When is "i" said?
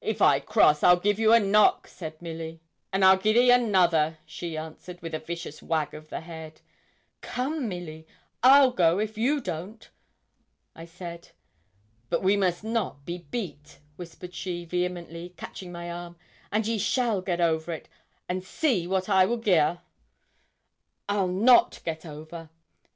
0.20-0.40, 10.74-10.86, 19.08-19.24